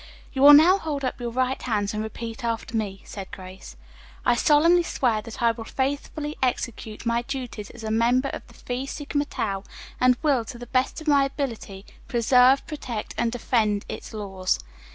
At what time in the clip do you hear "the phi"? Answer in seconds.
8.47-8.85